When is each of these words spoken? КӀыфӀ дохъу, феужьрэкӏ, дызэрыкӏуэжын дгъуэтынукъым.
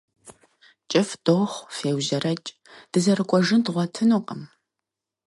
КӀыфӀ 0.91 1.15
дохъу, 1.25 1.67
феужьрэкӏ, 1.75 2.49
дызэрыкӏуэжын 2.91 3.61
дгъуэтынукъым. 3.65 4.41